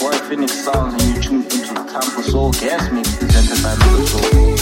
[0.00, 4.06] boy Phoenix Sounds and you tuned into the Campo Soul Gas Mix presented by Mother
[4.06, 4.56] Soul.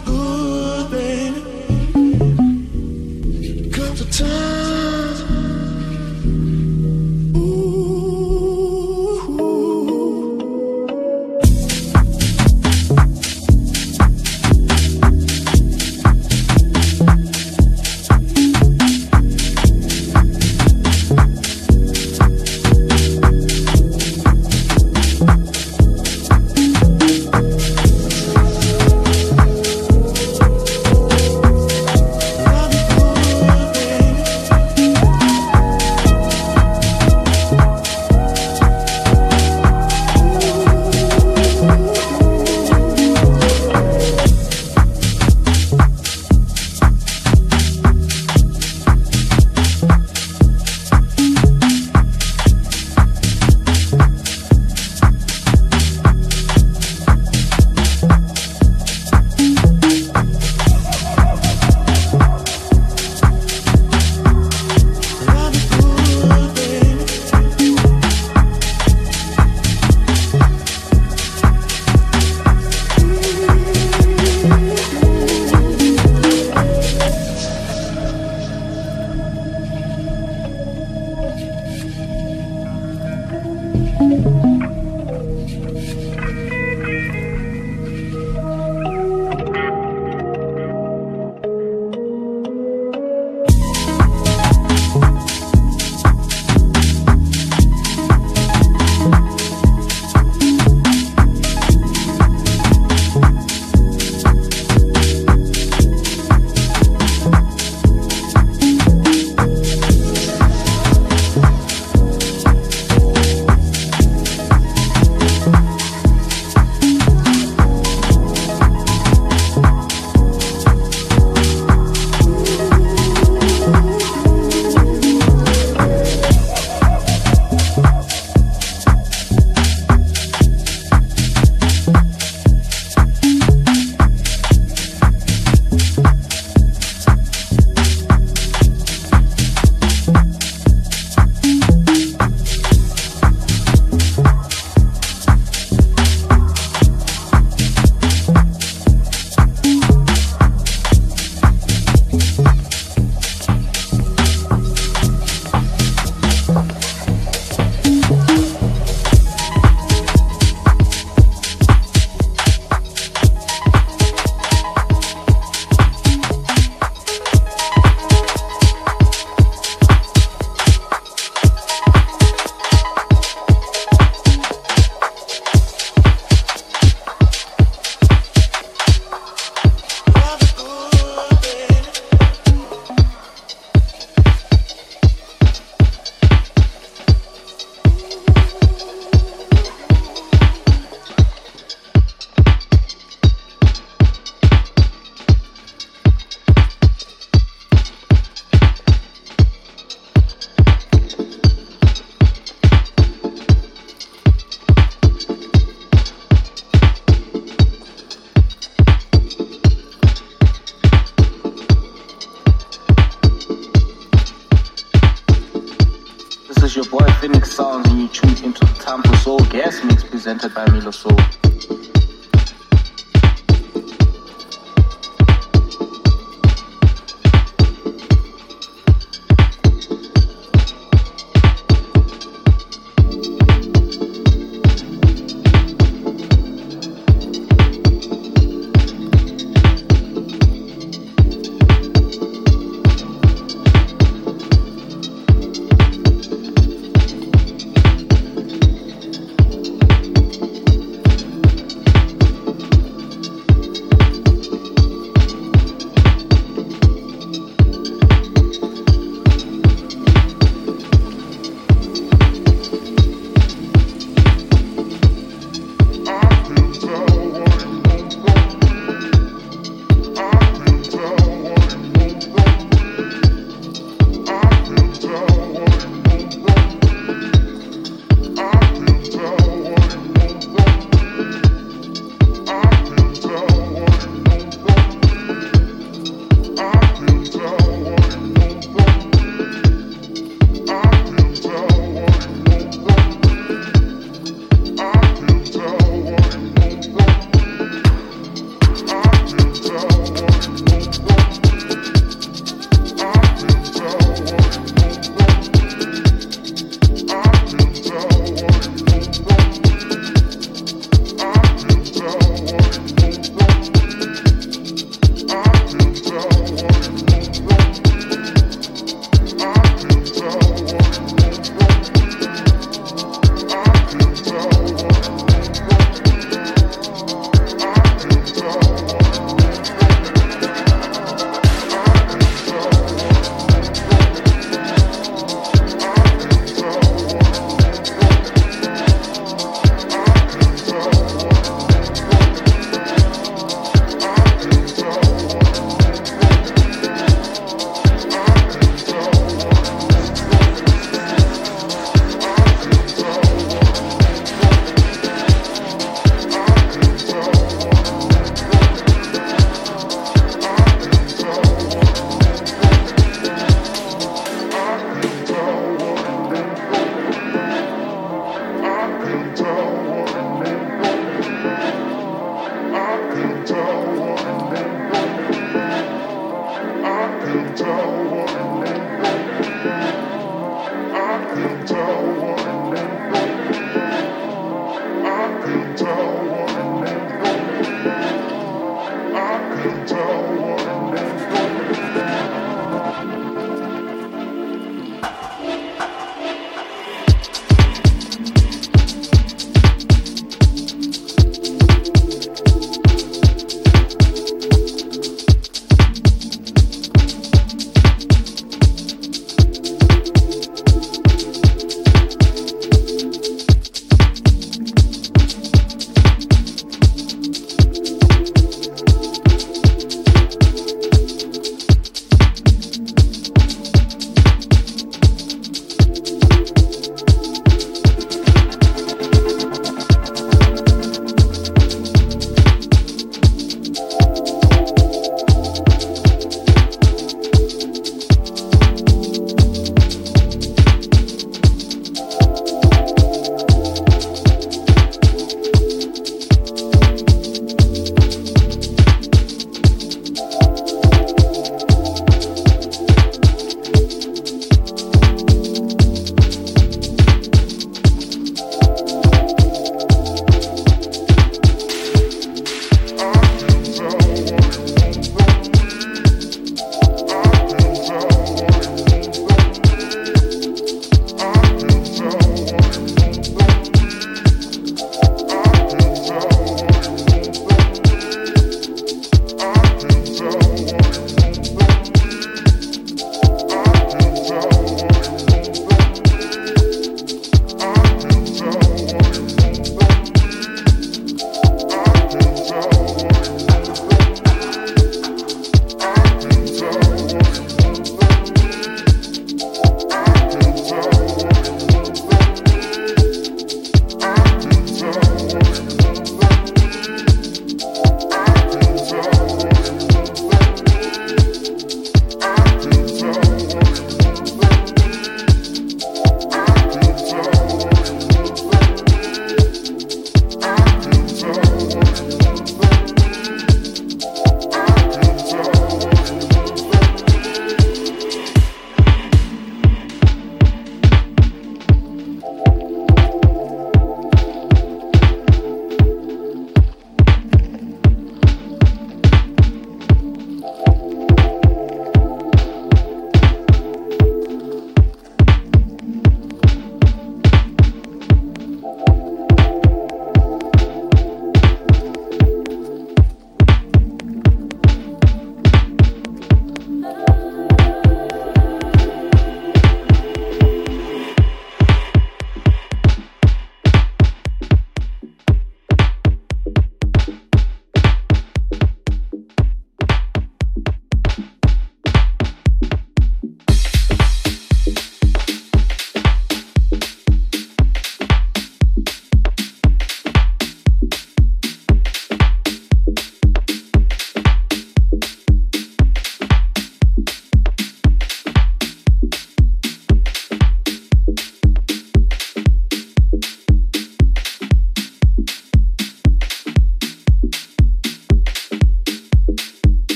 [0.00, 0.43] good.